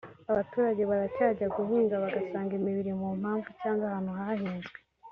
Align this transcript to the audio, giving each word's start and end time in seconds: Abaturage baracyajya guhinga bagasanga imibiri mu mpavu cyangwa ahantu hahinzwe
Abaturage 0.31 0.81
baracyajya 0.91 1.47
guhinga 1.57 1.95
bagasanga 2.03 2.51
imibiri 2.59 2.91
mu 2.99 3.07
mpavu 3.19 3.49
cyangwa 3.61 3.83
ahantu 3.87 4.11
hahinzwe 4.19 4.77